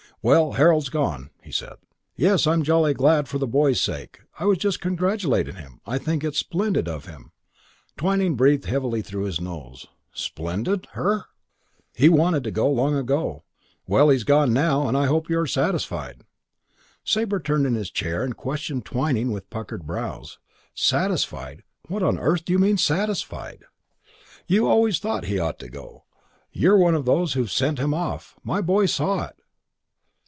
[0.23, 1.77] "Well, Harold's gone," he said.
[2.15, 4.19] "Yes, I'm jolly glad for the boy's sake.
[4.37, 5.81] I was just congratulating him.
[5.83, 7.31] I think it's splendid of him."
[7.97, 9.87] Twyning breathed heavily through his nose.
[10.13, 10.85] "Splendid?
[10.91, 11.23] Hur!
[11.95, 13.45] He wanted to go long ago.
[13.87, 16.21] Well, he's gone now and I hope you're satisfied."
[17.03, 20.37] Sabre turned in his chair and questioned Twyning with puckered brows.
[20.75, 21.63] "Satisfied?
[21.87, 23.63] What on earth do you mean satisfied?"
[24.45, 26.03] "You always thought he ought to go.
[26.51, 28.35] You're one of those who've sent him off.
[28.43, 29.35] My boy saw it."